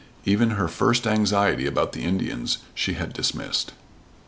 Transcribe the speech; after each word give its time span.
Even 0.25 0.49
her 0.57 0.67
first 0.67 1.05
anxiety 1.05 1.67
about 1.67 1.91
the 1.93 1.99
Indians 2.03 2.57
she 2.73 2.93
had 2.93 3.13
dismissed. 3.13 3.73